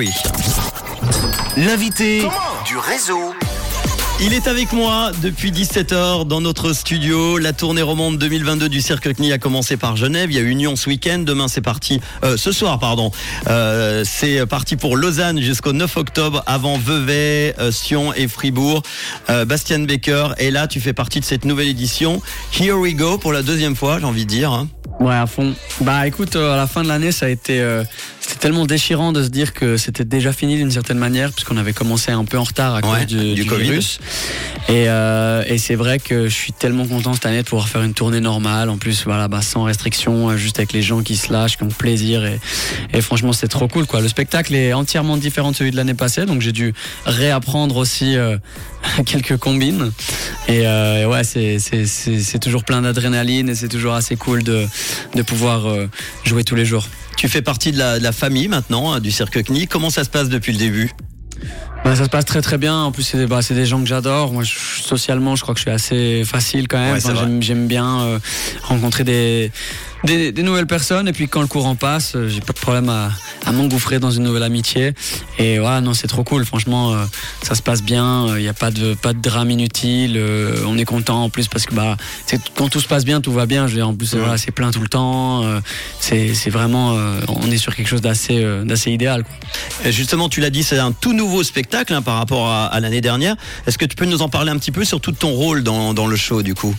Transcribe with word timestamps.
Theory. 0.00 0.10
L'invité 1.56 2.22
du 2.66 2.78
réseau. 2.78 3.34
Il 4.22 4.32
est 4.34 4.48
avec 4.48 4.72
moi 4.72 5.12
depuis 5.22 5.50
17h 5.50 6.26
dans 6.26 6.40
notre 6.40 6.72
studio. 6.72 7.38
La 7.38 7.52
tournée 7.52 7.82
romande 7.82 8.18
2022 8.18 8.68
du 8.68 8.80
Cirque 8.82 9.14
CNI 9.14 9.32
a 9.32 9.38
commencé 9.38 9.76
par 9.76 9.96
Genève. 9.96 10.30
Il 10.30 10.36
y 10.36 10.38
a 10.38 10.42
Union 10.42 10.76
ce 10.76 10.88
week-end. 10.88 11.18
Demain, 11.20 11.48
c'est 11.48 11.60
parti. 11.62 12.00
Euh, 12.24 12.36
ce 12.36 12.52
soir, 12.52 12.78
pardon. 12.78 13.10
Euh, 13.48 14.04
c'est 14.06 14.44
parti 14.46 14.76
pour 14.76 14.96
Lausanne 14.96 15.40
jusqu'au 15.40 15.72
9 15.72 15.96
octobre 15.96 16.42
avant 16.46 16.76
Vevey, 16.78 17.54
euh, 17.58 17.70
Sion 17.72 18.12
et 18.14 18.28
Fribourg. 18.28 18.82
Euh, 19.30 19.44
Bastien 19.46 19.80
Baker. 19.80 20.28
Et 20.38 20.50
là, 20.50 20.66
tu 20.66 20.80
fais 20.80 20.92
partie 20.94 21.20
de 21.20 21.24
cette 21.26 21.44
nouvelle 21.46 21.68
édition. 21.68 22.22
Here 22.58 22.74
we 22.78 22.94
go 22.94 23.16
pour 23.18 23.32
la 23.32 23.42
deuxième 23.42 23.76
fois, 23.76 23.98
j'ai 23.98 24.06
envie 24.06 24.24
de 24.24 24.30
dire. 24.30 24.50
hein. 24.52 24.68
Ouais, 24.98 25.14
à 25.14 25.26
fond. 25.26 25.54
Bah 25.80 26.06
écoute, 26.06 26.36
euh, 26.36 26.52
à 26.52 26.56
la 26.58 26.66
fin 26.66 26.82
de 26.82 26.88
l'année, 26.88 27.10
ça 27.10 27.24
a 27.24 27.28
été 27.30 27.58
euh, 27.58 27.84
tellement 28.40 28.66
déchirant 28.66 29.12
de 29.12 29.22
se 29.22 29.28
dire 29.28 29.52
que 29.52 29.76
c'était 29.76 30.04
déjà 30.04 30.32
fini 30.32 30.56
d'une 30.56 30.70
certaine 30.70 30.98
manière, 30.98 31.30
puisqu'on 31.32 31.56
avait 31.58 31.72
commencé 31.74 32.10
un 32.10 32.24
peu 32.24 32.38
en 32.38 32.42
retard 32.44 32.74
à 32.74 32.80
cause 32.82 32.90
Ouais, 32.90 33.04
du, 33.06 33.34
du 33.34 33.34
du 33.34 33.46
Covid. 33.46 33.62
virus. 33.64 34.00
Et, 34.68 34.88
euh, 34.88 35.44
et 35.46 35.58
c'est 35.58 35.74
vrai 35.74 35.98
que 35.98 36.24
je 36.28 36.34
suis 36.34 36.52
tellement 36.52 36.86
content 36.86 37.12
cette 37.12 37.26
année 37.26 37.42
de 37.42 37.46
pouvoir 37.46 37.68
faire 37.68 37.82
une 37.82 37.94
tournée 37.94 38.20
normale, 38.20 38.70
en 38.70 38.78
plus 38.78 39.04
voilà, 39.04 39.28
bah, 39.28 39.42
sans 39.42 39.64
restriction, 39.64 40.30
euh, 40.30 40.36
juste 40.36 40.58
avec 40.58 40.72
les 40.72 40.82
gens 40.82 41.02
qui 41.02 41.16
se 41.16 41.32
lâchent, 41.32 41.56
qui 41.58 41.64
ont 41.64 41.68
plaisir. 41.68 42.24
Et, 42.24 42.40
et 42.94 43.00
franchement, 43.00 43.32
c'est 43.32 43.48
trop 43.48 43.68
cool. 43.68 43.86
Quoi. 43.86 44.00
Le 44.00 44.08
spectacle 44.08 44.54
est 44.54 44.72
entièrement 44.72 45.16
différent 45.16 45.50
de 45.50 45.56
celui 45.56 45.70
de 45.70 45.76
l'année 45.76 45.94
passée, 45.94 46.24
donc 46.26 46.40
j'ai 46.40 46.52
dû 46.52 46.72
réapprendre 47.04 47.76
aussi 47.76 48.16
euh, 48.16 48.38
quelques 49.06 49.36
combines. 49.36 49.92
Et, 50.48 50.66
euh, 50.66 51.02
et 51.02 51.06
ouais, 51.06 51.24
c'est 51.24 52.38
toujours 52.40 52.64
plein 52.64 52.82
d'adrénaline 52.82 53.48
et 53.50 53.54
c'est 53.54 53.68
toujours 53.68 53.94
assez 53.94 54.16
cool 54.16 54.42
de, 54.42 54.66
de 55.14 55.22
pouvoir 55.22 55.66
euh, 55.68 55.88
jouer 56.24 56.44
tous 56.44 56.54
les 56.54 56.64
jours. 56.64 56.86
Tu 57.16 57.28
fais 57.28 57.42
partie 57.42 57.72
de 57.72 57.78
la, 57.78 57.98
de 57.98 58.02
la 58.04 58.12
famille 58.12 58.48
maintenant 58.48 58.92
hein, 58.92 59.00
du 59.00 59.10
Cirque 59.10 59.42
CNI. 59.44 59.66
Comment 59.66 59.90
ça 59.90 60.04
se 60.04 60.10
passe 60.10 60.28
depuis 60.28 60.52
le 60.52 60.58
début 60.58 60.92
Bah, 61.84 61.94
ça 61.96 62.04
se 62.04 62.08
passe 62.08 62.24
très 62.24 62.40
très 62.40 62.56
bien. 62.58 62.76
En 62.76 62.92
plus, 62.92 63.02
c'est 63.02 63.26
bah, 63.26 63.40
des 63.48 63.66
gens 63.66 63.80
que 63.80 63.86
j'adore. 63.86 64.32
Moi, 64.32 64.42
je- 64.42 64.82
socialement, 64.82 65.36
je 65.36 65.42
crois 65.42 65.54
que 65.54 65.60
je 65.60 65.64
suis 65.64 65.70
assez 65.70 66.22
facile 66.24 66.66
quand 66.68 66.78
même. 66.78 66.94
Ouais, 66.94 67.00
Enfin, 67.04 67.28
j'aime 67.40 67.66
bien 67.66 68.00
euh, 68.02 68.18
rencontrer 68.62 69.04
des, 69.04 69.52
des, 70.04 70.32
des 70.32 70.42
nouvelles 70.42 70.66
personnes. 70.66 71.08
Et 71.08 71.12
puis, 71.12 71.28
quand 71.28 71.40
le 71.40 71.46
courant 71.46 71.74
passe, 71.74 72.14
euh, 72.16 72.28
j'ai 72.28 72.40
pas 72.40 72.52
de 72.52 72.58
problème 72.58 72.88
à, 72.88 73.10
à 73.46 73.52
m'engouffrer 73.52 73.98
dans 73.98 74.10
une 74.10 74.22
nouvelle 74.24 74.42
amitié. 74.42 74.92
Et 75.38 75.58
voilà, 75.58 75.80
non, 75.80 75.94
c'est 75.94 76.06
trop 76.06 76.24
cool. 76.24 76.44
Franchement, 76.44 76.92
euh, 76.92 77.04
ça 77.42 77.54
se 77.54 77.62
passe 77.62 77.82
bien. 77.82 78.26
Il 78.36 78.42
n'y 78.42 78.48
a 78.48 78.54
pas 78.54 78.70
de, 78.70 78.94
pas 78.94 79.12
de 79.12 79.20
drame 79.20 79.50
inutile. 79.50 80.14
Euh, 80.16 80.62
on 80.66 80.78
est 80.78 80.84
content 80.84 81.24
en 81.24 81.28
plus 81.30 81.48
parce 81.48 81.66
que 81.66 81.74
bah, 81.74 81.96
c'est- 82.26 82.40
quand 82.56 82.68
tout 82.68 82.80
se 82.80 82.88
passe 82.88 83.04
bien, 83.04 83.20
tout 83.20 83.32
va 83.32 83.46
bien. 83.46 83.66
Je 83.66 83.72
veux 83.72 83.78
dire, 83.78 83.88
en 83.88 83.94
plus, 83.94 84.12
Ouais. 84.14 84.20
voilà, 84.20 84.38
c'est 84.38 84.50
plein 84.52 84.70
tout 84.70 84.80
le 84.80 84.88
temps. 84.88 85.44
Euh, 85.44 85.60
c'est, 86.00 86.34
c'est 86.34 86.50
vraiment, 86.50 86.94
euh, 86.96 87.20
on 87.28 87.50
est 87.50 87.58
sur 87.58 87.74
quelque 87.74 87.88
chose 87.88 88.00
d'assez, 88.00 88.42
euh, 88.42 88.64
d'assez 88.64 88.90
idéal. 88.90 89.24
Quoi. 89.24 89.32
Et 89.84 89.92
Justement, 89.92 90.28
tu 90.28 90.40
l'as 90.40 90.50
dit, 90.50 90.62
c'est 90.62 90.78
un 90.78 90.92
tout 90.92 91.12
nouveau 91.12 91.42
spectacle 91.42 91.92
hein, 91.94 92.02
par 92.02 92.16
rapport 92.16 92.48
à, 92.48 92.66
à 92.66 92.80
l'année 92.80 93.00
dernière. 93.00 93.36
Est-ce 93.66 93.76
que 93.78 93.84
tu 93.84 93.96
peux 93.96 94.06
nous 94.06 94.22
en 94.22 94.28
parler 94.28 94.50
un 94.50 94.56
petit 94.58 94.72
peu 94.72 94.84
sur 94.84 95.00
tout 95.00 95.12
ton 95.12 95.30
rôle 95.30 95.62
dans, 95.62 95.94
dans 95.94 96.06
le 96.06 96.16
show 96.16 96.42
du 96.42 96.54
coup? 96.54 96.74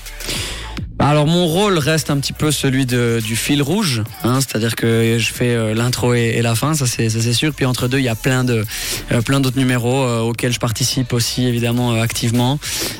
Alors 1.03 1.25
mon 1.25 1.47
rôle 1.47 1.79
reste 1.79 2.11
un 2.11 2.17
petit 2.19 2.31
peu 2.31 2.51
celui 2.51 2.85
de, 2.85 3.19
du 3.25 3.35
fil 3.35 3.63
rouge, 3.63 4.03
hein, 4.23 4.39
c'est-à-dire 4.39 4.75
que 4.75 5.17
je 5.17 5.33
fais 5.33 5.49
euh, 5.49 5.73
l'intro 5.73 6.13
et, 6.13 6.35
et 6.35 6.41
la 6.43 6.53
fin, 6.53 6.75
ça 6.75 6.85
c'est 6.85 7.09
ça, 7.09 7.19
c'est 7.19 7.33
sûr. 7.33 7.53
Puis 7.53 7.65
entre 7.65 7.87
deux, 7.87 7.97
il 7.97 8.03
y 8.03 8.09
a 8.09 8.15
plein 8.15 8.43
de 8.43 8.63
euh, 9.11 9.21
plein 9.21 9.39
d'autres 9.39 9.57
numéros 9.57 10.03
euh, 10.03 10.19
auxquels 10.19 10.53
je 10.53 10.59
participe 10.59 11.11
aussi 11.13 11.45
évidemment 11.47 11.93
euh, 11.93 12.01
activement. 12.01 12.59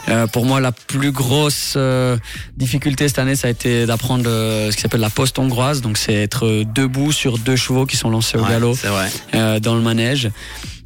Euh, 0.10 0.26
pour 0.26 0.46
moi, 0.46 0.60
la 0.60 0.72
plus 0.72 1.12
grosse 1.12 1.78
difficulté 2.58 3.08
cette 3.08 3.20
année, 3.20 3.36
ça 3.36 3.48
a 3.48 3.52
été 3.52 3.86
d'apprendre 3.86 4.26
ce 4.26 4.76
qui 4.76 4.82
s'appelle 4.82 5.00
la 5.00 5.12
poste 5.12 5.38
hongroise. 5.38 5.82
Donc 5.82 5.98
c'est 5.98 6.16
être 6.16 6.64
debout 6.74 7.12
sur 7.12 7.38
deux 7.38 7.56
chevaux 7.56 7.86
qui 7.86 7.98
sont 7.98 8.10
lancés 8.10 8.38
au 8.38 8.42
Ouais, 8.44 8.50
galop 8.50 8.76
euh, 9.36 9.60
dans 9.60 9.76
le 9.76 9.82
manège. 9.82 10.32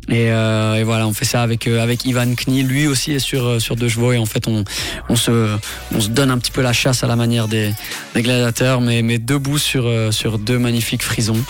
Et, 0.09 0.31
euh, 0.31 0.75
et 0.75 0.83
voilà, 0.83 1.07
on 1.07 1.13
fait 1.13 1.25
ça 1.25 1.41
avec 1.41 1.67
euh, 1.67 1.81
avec 1.81 2.05
Ivan 2.05 2.33
Knie. 2.35 2.63
Lui 2.63 2.87
aussi 2.87 3.11
est 3.13 3.19
sur 3.19 3.45
euh, 3.45 3.59
sur 3.59 3.75
deux 3.75 3.89
chevaux 3.89 4.11
et 4.13 4.17
en 4.17 4.25
fait 4.25 4.47
on 4.47 4.63
on 5.09 5.15
se 5.15 5.55
on 5.93 5.99
se 6.01 6.09
donne 6.09 6.29
un 6.31 6.37
petit 6.37 6.51
peu 6.51 6.61
la 6.61 6.73
chasse 6.73 7.03
à 7.03 7.07
la 7.07 7.15
manière 7.15 7.47
des, 7.47 7.71
des 8.13 8.21
gladiateurs, 8.21 8.81
mais 8.81 9.01
mais 9.01 9.17
debout 9.17 9.57
sur 9.57 9.87
euh, 9.87 10.11
sur 10.11 10.37
deux 10.37 10.59
magnifiques 10.59 11.03
frisons. 11.03 11.43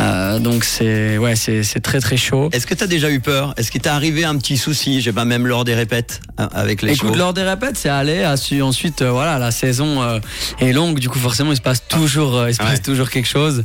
Euh, 0.00 0.38
donc 0.38 0.64
c'est 0.64 1.18
ouais 1.18 1.36
c'est 1.36 1.62
c'est 1.62 1.80
très 1.80 2.00
très 2.00 2.16
chaud. 2.16 2.48
Est-ce 2.52 2.66
que 2.66 2.74
tu 2.74 2.84
as 2.84 2.86
déjà 2.86 3.10
eu 3.10 3.20
peur? 3.20 3.52
Est-ce 3.56 3.70
qu'il 3.70 3.80
t'est 3.82 3.88
arrivé 3.90 4.24
un 4.24 4.36
petit 4.36 4.56
souci, 4.56 5.00
j'ai 5.02 5.12
pas 5.12 5.24
même 5.26 5.46
lors 5.46 5.64
des 5.64 5.74
répètes 5.74 6.20
hein, 6.38 6.48
avec 6.54 6.80
les 6.82 6.92
Écoute, 6.92 7.08
chevaux 7.08 7.18
lors 7.18 7.34
des 7.34 7.42
répètes, 7.42 7.76
c'est. 7.76 7.88
Assu- 7.88 8.62
Ensuite, 8.62 9.02
euh, 9.02 9.10
voilà, 9.10 9.38
la 9.38 9.50
saison 9.50 10.02
euh, 10.02 10.18
est 10.60 10.72
longue. 10.72 10.98
Du 10.98 11.08
coup, 11.08 11.18
forcément, 11.18 11.52
il 11.52 11.56
se 11.56 11.60
passe 11.62 11.82
toujours, 11.88 12.36
euh, 12.36 12.50
il 12.50 12.54
se 12.54 12.58
passe 12.58 12.68
Ouais. 12.70 12.78
toujours 12.78 13.10
quelque 13.10 13.28
chose. 13.28 13.64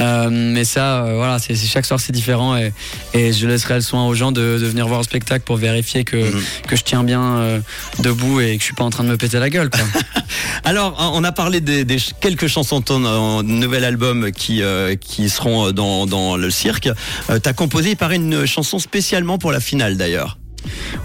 Euh, 0.00 0.28
mais 0.30 0.64
ça, 0.64 1.04
euh, 1.04 1.14
voilà, 1.16 1.38
c'est 1.38 1.54
c'est- 1.54 1.66
chaque 1.66 1.84
soir 1.84 2.00
c'est 2.00 2.12
différent 2.12 2.56
et, 2.56 2.72
et 3.12 3.32
je 3.32 3.46
laisserai 3.46 3.81
le 3.82 3.86
soin 3.86 4.06
aux 4.06 4.14
gens 4.14 4.30
de, 4.32 4.40
de 4.58 4.66
venir 4.66 4.86
voir 4.86 5.00
le 5.00 5.04
spectacle 5.04 5.44
pour 5.44 5.56
vérifier 5.56 6.04
que 6.04 6.16
Mhm. 6.16 6.42
que 6.68 6.76
je 6.76 6.82
tiens 6.84 7.02
bien 7.04 7.22
euh, 7.38 7.60
debout 7.98 8.40
et 8.40 8.54
que 8.56 8.60
je 8.60 8.64
suis 8.66 8.74
pas 8.74 8.84
en 8.84 8.90
train 8.90 9.02
de 9.04 9.08
me 9.08 9.16
péter 9.16 9.38
la 9.40 9.50
gueule. 9.50 9.70
Quoi. 9.70 9.80
Alors, 10.64 11.12
on 11.14 11.24
a 11.24 11.32
parlé 11.32 11.60
des, 11.60 11.84
quelques 12.20 12.46
chansons 12.46 12.78
de 12.80 12.84
ton 12.84 13.04
euh, 13.04 13.42
nouvel 13.42 13.84
album 13.84 14.30
qui, 14.30 14.62
euh, 14.62 14.94
qui 14.94 15.28
seront 15.28 15.66
euh, 15.68 15.72
dans, 15.72 16.06
dans 16.06 16.36
le 16.36 16.50
cirque. 16.50 16.88
Euh, 17.30 17.38
T'as 17.40 17.52
composé, 17.52 17.90
il 17.90 17.96
paraît, 17.96 18.16
une 18.16 18.46
chanson 18.46 18.78
spécialement 18.78 19.38
pour 19.38 19.50
la 19.52 19.60
finale 19.60 19.96
d'ailleurs. 19.96 20.38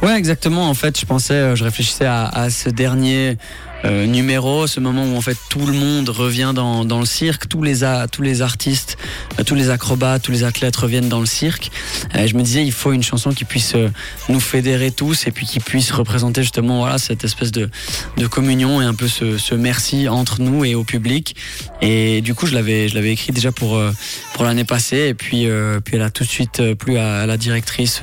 Ouais, 0.03 0.15
exactement. 0.15 0.69
En 0.69 0.75
fait, 0.75 0.99
je 0.99 1.05
pensais, 1.07 1.55
je 1.55 1.63
réfléchissais 1.63 2.05
à, 2.05 2.25
à 2.27 2.49
ce 2.51 2.69
dernier 2.69 3.37
euh, 3.85 4.05
numéro, 4.05 4.65
ce 4.67 4.79
moment 4.79 5.05
où 5.05 5.15
en 5.15 5.21
fait 5.21 5.37
tout 5.49 5.65
le 5.65 5.73
monde 5.73 6.09
revient 6.09 6.51
dans, 6.53 6.83
dans 6.83 6.99
le 6.99 7.05
cirque, 7.05 7.47
tous 7.47 7.61
les 7.61 7.77
tous 8.11 8.21
les 8.21 8.41
artistes, 8.41 8.97
euh, 9.39 9.43
tous 9.43 9.55
les 9.55 9.69
acrobates, 9.69 10.23
tous 10.23 10.31
les 10.31 10.43
athlètes 10.43 10.75
reviennent 10.75 11.09
dans 11.09 11.19
le 11.19 11.25
cirque. 11.25 11.71
Euh, 12.15 12.27
je 12.27 12.35
me 12.35 12.41
disais, 12.41 12.65
il 12.65 12.71
faut 12.71 12.91
une 12.91 13.03
chanson 13.03 13.31
qui 13.31 13.45
puisse 13.45 13.75
euh, 13.75 13.89
nous 14.29 14.39
fédérer 14.39 14.91
tous 14.91 15.27
et 15.27 15.31
puis 15.31 15.45
qui 15.45 15.59
puisse 15.59 15.91
représenter 15.91 16.41
justement 16.41 16.79
voilà 16.79 16.97
cette 16.97 17.23
espèce 17.23 17.51
de, 17.51 17.69
de 18.17 18.27
communion 18.27 18.81
et 18.81 18.85
un 18.85 18.93
peu 18.93 19.07
ce, 19.07 19.37
ce 19.37 19.53
merci 19.53 20.09
entre 20.09 20.41
nous 20.41 20.65
et 20.65 20.75
au 20.75 20.83
public. 20.83 21.35
Et 21.81 22.21
du 22.21 22.33
coup, 22.33 22.47
je 22.47 22.55
l'avais 22.55 22.89
je 22.89 22.95
l'avais 22.95 23.11
écrit 23.11 23.31
déjà 23.31 23.51
pour 23.51 23.75
euh, 23.75 23.91
pour 24.33 24.43
l'année 24.43 24.65
passée 24.65 25.07
et 25.09 25.13
puis 25.13 25.47
puis 25.83 25.95
elle 25.95 26.01
a 26.01 26.09
tout 26.09 26.23
de 26.23 26.29
suite 26.29 26.61
plu 26.73 26.97
à, 26.97 27.21
à 27.21 27.25
la 27.25 27.37
directrice 27.37 28.01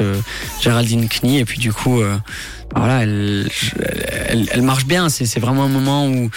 Géraldine 0.60 1.08
Knie 1.08 1.38
et 1.38 1.44
puis 1.44 1.58
du 1.58 1.72
coup 1.72 2.02
voilà 2.76 3.02
elle, 3.02 3.48
elle, 4.28 4.48
elle 4.50 4.62
marche 4.62 4.86
bien. 4.86 5.08
C'est 5.08 5.26
c'est 5.26 5.40
vraiment 5.40 5.64
un 5.64 5.68
moment 5.68 6.06
où, 6.08 6.30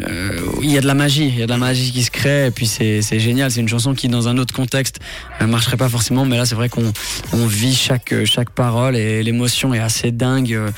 euh, 0.00 0.40
il 0.62 0.70
y 0.70 0.78
a 0.78 0.80
de 0.80 0.86
la 0.86 0.94
magie. 0.94 1.28
Il 1.28 1.38
y 1.38 1.42
a 1.42 1.46
de 1.46 1.50
la 1.50 1.58
magie 1.58 1.92
qui 1.92 2.02
se 2.02 2.10
crée. 2.10 2.46
Et 2.46 2.50
puis 2.50 2.66
c'est 2.66 3.02
c'est 3.02 3.20
génial. 3.20 3.50
C'est 3.50 3.60
une 3.60 3.68
chanson 3.68 3.94
qui 3.94 4.08
dans 4.08 4.28
un 4.28 4.38
autre 4.38 4.54
contexte 4.54 5.00
euh, 5.40 5.46
marcherait 5.46 5.76
pas 5.76 5.88
forcément. 5.88 6.24
Mais 6.24 6.36
là 6.36 6.46
c'est 6.46 6.54
vrai 6.54 6.68
qu'on 6.68 6.92
on 7.32 7.46
vit 7.46 7.74
chaque 7.74 8.14
chaque 8.24 8.50
parole 8.50 8.96
et 8.96 9.22
l'émotion 9.22 9.74
est 9.74 9.80
assez 9.80 10.10
dingue. 10.10 10.52
Euh, 10.54 10.70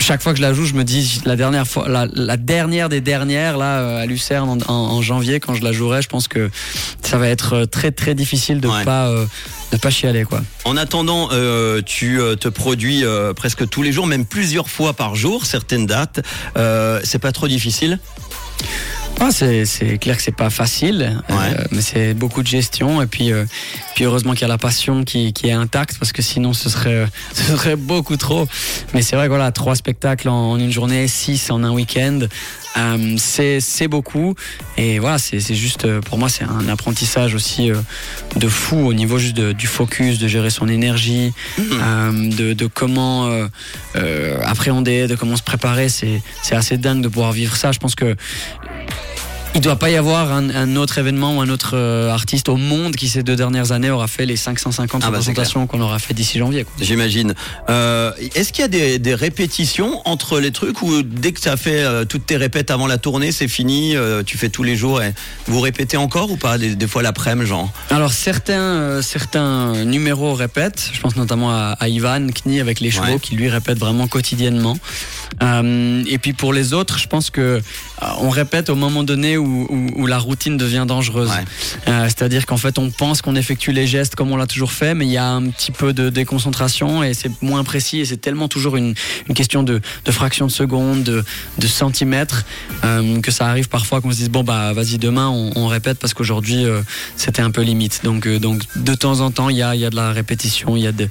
chaque 0.00 0.22
fois 0.22 0.32
que 0.32 0.38
je 0.38 0.42
la 0.42 0.52
joue 0.54 0.66
je 0.66 0.74
me 0.74 0.84
dis 0.84 1.20
la 1.24 1.34
dernière 1.36 1.66
fois 1.66 1.88
la, 1.88 2.06
la 2.12 2.36
dernière 2.36 2.88
des 2.88 3.00
dernières 3.00 3.58
là 3.58 3.80
euh, 3.80 4.02
à 4.02 4.06
Lucerne 4.06 4.48
en, 4.48 4.58
en, 4.72 4.74
en 4.92 5.02
janvier 5.02 5.40
quand 5.40 5.54
je 5.54 5.64
la 5.64 5.72
jouerai 5.72 6.00
je 6.00 6.08
pense 6.08 6.28
que 6.28 6.48
ça 7.02 7.18
va 7.18 7.28
être 7.28 7.54
euh, 7.54 7.66
très 7.66 7.90
très 7.90 8.14
difficile 8.14 8.60
de 8.60 8.68
Ouais. 8.68 8.84
pas 8.84 9.08
euh, 9.08 9.26
pas 9.78 9.90
chialer 9.90 10.24
quoi 10.24 10.42
En 10.64 10.76
attendant, 10.76 11.28
euh, 11.32 11.82
tu 11.84 12.20
euh, 12.20 12.36
te 12.36 12.48
produis 12.48 13.04
euh, 13.04 13.32
presque 13.32 13.68
tous 13.68 13.82
les 13.82 13.92
jours, 13.92 14.06
même 14.06 14.26
plusieurs 14.26 14.68
fois 14.68 14.92
par 14.92 15.14
jour, 15.14 15.46
certaines 15.46 15.86
dates. 15.86 16.20
C'est 17.04 17.18
pas 17.18 17.32
trop 17.32 17.48
difficile? 17.48 17.98
Ah, 19.20 19.30
c'est, 19.30 19.64
clair 19.98 20.16
que 20.18 20.22
c'est 20.22 20.36
pas 20.36 20.50
facile, 20.50 21.20
euh, 21.30 21.34
Ouais. 21.34 21.56
mais 21.70 21.80
c'est 21.80 22.12
beaucoup 22.12 22.42
de 22.42 22.46
gestion 22.46 23.00
et 23.00 23.06
puis, 23.06 23.32
euh, 23.32 23.46
puis 23.94 24.04
heureusement 24.04 24.32
qu'il 24.32 24.42
y 24.42 24.44
a 24.44 24.48
la 24.48 24.58
passion 24.58 25.02
qui, 25.04 25.32
qui 25.32 25.46
est 25.48 25.52
intacte 25.52 25.96
parce 25.98 26.12
que 26.12 26.20
sinon 26.20 26.52
ce 26.52 26.68
serait, 26.68 27.06
ce 27.32 27.44
serait 27.44 27.76
beaucoup 27.76 28.16
trop. 28.18 28.46
Mais 28.92 29.00
c'est 29.00 29.16
vrai 29.16 29.26
que 29.26 29.30
voilà, 29.30 29.50
trois 29.50 29.76
spectacles 29.76 30.28
en, 30.28 30.50
en 30.52 30.58
une 30.58 30.70
journée, 30.72 31.08
six 31.08 31.50
en 31.50 31.64
un 31.64 31.70
week-end, 31.70 32.20
euh, 32.76 33.14
c'est, 33.16 33.88
beaucoup 33.88 34.34
et 34.76 34.98
voilà, 34.98 35.18
c'est, 35.18 35.38
juste 35.54 35.84
euh, 35.84 36.00
pour 36.00 36.18
moi 36.18 36.28
c'est 36.28 36.44
un 36.44 36.68
apprentissage 36.68 37.34
aussi 37.34 37.70
euh, 37.70 37.76
de 38.36 38.48
fou 38.48 38.76
au 38.76 38.92
niveau 38.92 39.18
juste 39.18 39.36
de- 39.36 39.52
du 39.52 39.68
focus, 39.68 40.18
de 40.18 40.26
gérer 40.28 40.50
son 40.50 40.68
énergie, 40.68 41.32
euh, 41.60 42.30
de, 42.30 42.52
de 42.52 42.66
comment 42.66 43.30
appréhender, 44.44 45.06
de 45.06 45.14
comment 45.14 45.36
se 45.36 45.42
préparer. 45.42 45.88
C'est, 45.88 46.20
c'est 46.42 46.56
assez 46.56 46.76
dingue 46.76 47.00
de 47.00 47.08
pouvoir 47.08 47.32
vivre 47.32 47.56
ça. 47.56 47.72
Je 47.72 47.78
pense 47.78 47.94
que 47.94 48.16
il 49.54 49.60
doit 49.60 49.76
pas 49.76 49.88
y 49.90 49.96
avoir 49.96 50.32
un, 50.32 50.50
un 50.50 50.76
autre 50.76 50.98
événement 50.98 51.36
ou 51.36 51.40
un 51.40 51.48
autre 51.48 51.72
euh, 51.76 52.10
artiste 52.10 52.48
au 52.48 52.56
monde 52.56 52.96
qui 52.96 53.08
ces 53.08 53.22
deux 53.22 53.36
dernières 53.36 53.70
années 53.72 53.90
aura 53.90 54.08
fait 54.08 54.26
les 54.26 54.36
550 54.36 55.02
Ah 55.04 55.10
bah, 55.10 55.18
représentations 55.18 55.66
qu'on 55.68 55.80
aura 55.80 55.98
fait 56.00 56.12
d'ici 56.12 56.38
janvier. 56.38 56.66
J'imagine. 56.80 57.34
Euh, 57.70 58.10
Est-ce 58.34 58.52
qu'il 58.52 58.62
y 58.62 58.64
a 58.64 58.68
des, 58.68 58.98
des 58.98 59.14
répétitions 59.14 60.02
entre 60.06 60.40
les 60.40 60.50
trucs 60.50 60.82
ou 60.82 61.02
dès 61.02 61.32
que 61.32 61.40
tu 61.40 61.48
as 61.48 61.56
fait 61.56 61.84
euh, 61.84 62.04
toutes 62.04 62.26
tes 62.26 62.36
répètes 62.36 62.70
avant 62.72 62.86
la 62.88 62.98
tournée, 62.98 63.30
c'est 63.32 63.46
fini, 63.48 63.94
euh, 63.96 64.22
tu 64.24 64.38
fais 64.38 64.48
tous 64.48 64.64
les 64.64 64.74
jours 64.76 65.00
et 65.02 65.14
vous 65.46 65.60
répétez 65.60 65.96
encore 65.96 66.30
ou 66.32 66.36
pas 66.36 66.58
des, 66.58 66.74
des 66.74 66.86
fois 66.88 67.02
l'après-midi, 67.02 67.46
genre? 67.48 67.70
Alors 67.90 68.12
certains 68.12 69.02
certains 69.02 69.84
numéros 69.84 70.34
répètent. 70.34 70.90
Je 70.92 71.00
pense 71.00 71.14
notamment 71.16 71.50
à, 71.52 71.76
à 71.78 71.88
Ivan 71.88 72.26
Knie 72.28 72.60
avec 72.60 72.80
les 72.80 72.90
chevaux 72.90 73.04
Ouais. 73.04 73.18
qui 73.20 73.34
lui 73.36 73.48
répète 73.48 73.78
vraiment 73.78 74.08
quotidiennement. 74.08 74.76
Euh, 75.42 76.02
et 76.06 76.18
puis 76.18 76.32
pour 76.32 76.52
les 76.52 76.72
autres, 76.72 76.98
je 76.98 77.06
pense 77.08 77.30
que 77.30 77.40
euh, 77.40 77.60
on 78.20 78.30
répète 78.30 78.70
au 78.70 78.74
moment 78.74 79.02
donné 79.02 79.36
où, 79.36 79.66
où- 79.68 79.90
où 80.02 80.06
la 80.06 80.18
routine 80.18 80.56
devient 80.56 80.84
dangereuse. 80.86 81.30
Ouais. 81.30 81.44
Euh, 81.88 82.04
C'est-à-dire 82.04 82.46
qu'en 82.46 82.56
fait, 82.56 82.78
on 82.78 82.90
pense 82.90 83.22
qu'on 83.22 83.34
effectue 83.36 83.72
les 83.72 83.86
gestes 83.86 84.14
comme 84.14 84.30
on 84.32 84.36
l'a 84.36 84.46
toujours 84.46 84.72
fait, 84.72 84.94
mais 84.94 85.06
il 85.06 85.12
y 85.12 85.16
a 85.18 85.26
un 85.28 85.48
petit 85.48 85.72
peu 85.72 85.92
de 85.92 86.10
déconcentration 86.10 87.02
et 87.02 87.14
c'est 87.14 87.30
moins 87.42 87.64
précis 87.64 88.00
et 88.00 88.04
c'est 88.04 88.16
tellement 88.20 88.48
toujours 88.48 88.76
une, 88.76 88.94
une 89.28 89.34
question 89.34 89.62
de, 89.62 89.80
de 90.04 90.12
fraction 90.12 90.46
de 90.46 90.52
seconde, 90.52 91.02
de, 91.02 91.24
de 91.58 91.66
centimètres, 91.66 92.44
que 93.22 93.30
ça 93.30 93.46
arrive 93.46 93.68
parfois 93.68 94.00
qu'on 94.00 94.10
se 94.10 94.16
dise 94.16 94.30
bon 94.30 94.44
bah 94.44 94.72
vas-y 94.72 94.98
demain 94.98 95.28
on, 95.28 95.52
on 95.56 95.66
répète 95.66 95.98
parce 95.98 96.14
qu'aujourd'hui 96.14 96.64
c'était 97.16 97.42
un 97.42 97.50
peu 97.50 97.62
limite. 97.62 98.00
Donc 98.04 98.28
donc 98.28 98.62
de 98.76 98.94
temps 98.94 99.20
en 99.20 99.30
temps 99.30 99.48
il 99.48 99.56
y 99.56 99.62
a, 99.62 99.74
y 99.74 99.84
a 99.84 99.90
de 99.90 99.96
la 99.96 100.12
répétition, 100.12 100.76
il 100.76 100.82
y 100.82 100.86
a 100.86 100.92
de, 100.92 101.08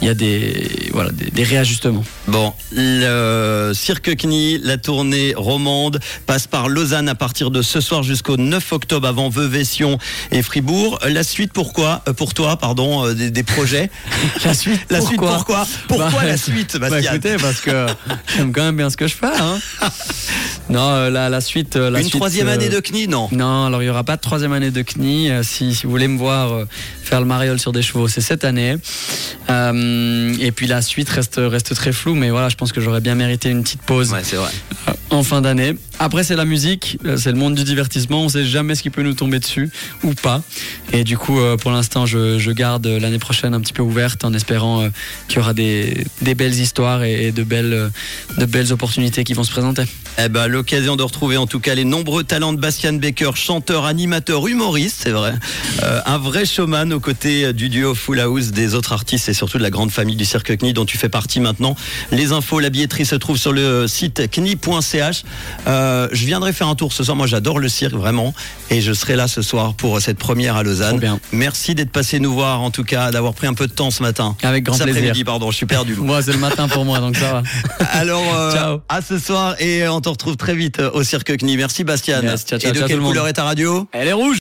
il 0.00 0.06
y 0.06 0.10
a 0.10 0.14
des 0.14 0.90
voilà 0.92 1.10
des, 1.10 1.30
des 1.30 1.42
réajustements. 1.44 2.04
Bon, 2.28 2.52
le 2.72 3.65
Cirque 3.74 4.16
Knie, 4.16 4.58
la 4.62 4.76
tournée 4.78 5.34
romande 5.36 6.00
passe 6.26 6.46
par 6.46 6.68
Lausanne 6.68 7.08
à 7.08 7.14
partir 7.14 7.50
de 7.50 7.62
ce 7.62 7.80
soir 7.80 8.02
jusqu'au 8.02 8.36
9 8.36 8.72
octobre 8.72 9.06
avant 9.08 9.28
Vevession 9.28 9.98
et 10.32 10.42
Fribourg. 10.42 10.98
La 11.08 11.22
suite 11.22 11.52
pourquoi 11.52 12.02
euh, 12.08 12.12
Pour 12.12 12.34
toi, 12.34 12.56
pardon, 12.56 13.06
euh, 13.06 13.14
des, 13.14 13.30
des 13.30 13.42
projets. 13.42 13.90
La 14.44 14.54
suite 14.54 14.80
La 14.90 15.00
suite 15.00 15.18
pourquoi 15.18 15.66
Pourquoi 15.88 16.10
Bah, 16.10 16.24
la 16.24 16.36
suite, 16.36 16.76
Bah 16.78 16.88
écoutez, 17.00 17.36
parce 17.36 17.60
que 17.60 17.86
j'aime 18.36 18.52
quand 18.52 18.62
même 18.62 18.76
bien 18.76 18.90
ce 18.90 18.96
que 18.96 19.06
je 19.06 19.14
fais. 19.14 19.26
Hein. 19.26 19.58
Non, 20.68 20.88
euh, 20.90 21.10
la, 21.10 21.28
la 21.28 21.40
suite. 21.40 21.76
euh, 21.76 21.90
La 21.90 22.00
Une 22.00 22.04
suite, 22.06 22.16
troisième 22.20 22.48
euh, 22.48 22.52
année 22.54 22.68
de 22.68 22.80
Knie, 22.80 23.08
non 23.08 23.28
Non, 23.32 23.66
alors 23.66 23.82
il 23.82 23.86
n'y 23.86 23.90
aura 23.90 24.04
pas 24.04 24.16
de 24.16 24.20
troisième 24.20 24.52
année 24.52 24.70
de 24.70 24.82
CNI. 24.82 25.30
Euh, 25.30 25.42
Si, 25.42 25.74
si 25.74 25.84
vous 25.84 25.90
voulez 25.90 26.08
me 26.08 26.18
voir 26.18 26.52
euh, 26.52 26.64
faire 27.02 27.20
le 27.20 27.26
mariole 27.26 27.58
sur 27.60 27.72
des 27.72 27.82
chevaux, 27.82 28.08
c'est 28.08 28.20
cette 28.20 28.44
année. 28.44 28.76
Euh, 29.50 30.34
et 30.40 30.50
puis 30.52 30.66
la 30.66 30.82
suite 30.82 31.08
reste, 31.08 31.36
reste 31.42 31.74
très 31.74 31.92
floue, 31.92 32.14
mais 32.14 32.30
voilà, 32.30 32.48
je 32.48 32.56
pense 32.56 32.72
que 32.72 32.80
j'aurais 32.80 33.00
bien 33.00 33.14
mérité 33.14 33.48
une 33.50 33.55
petite 33.62 33.82
pause 33.82 34.12
Ouais, 34.12 34.22
c'est 34.24 34.36
vrai. 34.36 34.50
En 35.10 35.22
fin 35.22 35.40
d'année. 35.40 35.74
Après, 35.98 36.24
c'est 36.24 36.36
la 36.36 36.44
musique, 36.44 36.98
euh, 37.06 37.16
c'est 37.16 37.32
le 37.32 37.38
monde 37.38 37.54
du 37.54 37.64
divertissement. 37.64 38.22
On 38.22 38.28
sait 38.28 38.44
jamais 38.44 38.74
ce 38.74 38.82
qui 38.82 38.90
peut 38.90 39.02
nous 39.02 39.14
tomber 39.14 39.38
dessus 39.38 39.70
ou 40.02 40.12
pas. 40.12 40.42
Et 40.92 41.04
du 41.04 41.16
coup, 41.16 41.40
euh, 41.40 41.56
pour 41.56 41.70
l'instant, 41.70 42.04
je, 42.06 42.50
garde 42.56 42.86
l'année 42.86 43.18
prochaine 43.18 43.54
un 43.54 43.60
petit 43.60 43.72
peu 43.72 43.82
ouverte 43.82 44.24
en 44.24 44.32
espérant 44.32 44.82
euh, 44.82 44.88
qu'il 45.28 45.38
y 45.38 45.40
aura 45.40 45.52
des, 45.52 46.06
belles 46.20 46.54
histoires 46.54 47.02
et, 47.02 47.32
de, 47.32 47.42
belles, 47.44 48.72
opportunités 48.72 49.24
qui 49.24 49.34
vont 49.34 49.44
se 49.44 49.50
présenter. 49.50 49.84
Eh 50.18 50.28
ben, 50.28 50.46
l'occasion 50.46 50.96
de 50.96 51.02
retrouver 51.02 51.36
en 51.36 51.46
tout 51.46 51.60
cas 51.60 51.74
les 51.74 51.84
nombreux 51.84 52.24
talents 52.24 52.52
de 52.52 52.58
Bastian 52.58 52.94
Baker, 52.94 53.32
chanteur, 53.34 53.84
animateur, 53.84 54.46
humoriste, 54.46 55.00
c'est 55.02 55.10
vrai. 55.10 55.34
Un 55.82 56.18
vrai 56.18 56.46
showman 56.46 56.92
aux 56.92 57.00
côtés 57.00 57.52
du 57.52 57.68
duo 57.68 57.94
Full 57.94 58.20
House, 58.20 58.48
des 58.52 58.74
autres 58.74 58.92
artistes 58.92 59.28
et 59.28 59.34
surtout 59.34 59.58
de 59.58 59.62
la 59.62 59.70
grande 59.70 59.90
famille 59.90 60.16
du 60.16 60.24
Cirque 60.24 60.56
Knie 60.56 60.72
dont 60.72 60.86
tu 60.86 60.96
fais 60.96 61.10
partie 61.10 61.40
maintenant. 61.40 61.76
Les 62.12 62.32
infos, 62.32 62.60
la 62.60 62.70
billetterie 62.70 63.04
se 63.04 63.16
trouve 63.16 63.36
sur 63.36 63.52
le 63.52 63.86
site 63.86 64.30
Euh, 65.66 66.08
je 66.12 66.26
viendrai 66.26 66.52
faire 66.52 66.68
un 66.68 66.74
tour 66.74 66.92
ce 66.92 67.04
soir. 67.04 67.16
Moi, 67.16 67.26
j'adore 67.26 67.58
le 67.58 67.68
cirque, 67.68 67.94
vraiment. 67.94 68.34
Et 68.70 68.80
je 68.80 68.92
serai 68.92 69.16
là 69.16 69.28
ce 69.28 69.42
soir 69.42 69.74
pour 69.74 70.00
cette 70.00 70.18
première 70.18 70.56
à 70.56 70.62
Lausanne. 70.62 70.98
Bien. 70.98 71.20
Merci 71.32 71.74
d'être 71.74 71.90
passé 71.90 72.18
nous 72.18 72.32
voir, 72.32 72.60
en 72.60 72.70
tout 72.70 72.84
cas, 72.84 73.10
d'avoir 73.10 73.34
pris 73.34 73.46
un 73.46 73.54
peu 73.54 73.66
de 73.66 73.72
temps 73.72 73.90
ce 73.90 74.02
matin. 74.02 74.36
Avec 74.42 74.64
grand 74.64 74.74
Cet 74.74 74.84
plaisir. 74.84 75.02
après-midi, 75.02 75.24
pardon, 75.24 75.50
je 75.50 75.56
suis 75.56 75.66
perdu. 75.66 75.94
Moi, 75.96 76.22
c'est 76.22 76.32
le 76.32 76.38
matin 76.38 76.68
pour 76.68 76.84
moi, 76.84 76.98
donc 76.98 77.16
ça 77.16 77.32
va. 77.32 77.42
Alors, 77.92 78.22
euh, 78.34 78.52
Ciao. 78.52 78.80
à 78.88 79.00
ce 79.02 79.18
soir 79.18 79.54
et 79.60 79.86
on 79.88 80.00
te 80.00 80.08
retrouve 80.08 80.36
très 80.36 80.54
vite 80.54 80.80
au 80.80 81.02
Cirque 81.04 81.36
Knie. 81.36 81.56
Merci 81.56 81.84
Bastien. 81.84 82.22
Yes, 82.22 82.44
ciao, 82.44 82.58
ciao, 82.58 82.70
et 82.70 82.74
de 82.74 82.82
quelle 82.86 82.98
couleur 83.00 83.28
est 83.28 83.34
ta 83.34 83.44
radio? 83.44 83.86
Elle 83.92 84.08
est 84.08 84.12
rouge 84.12 84.34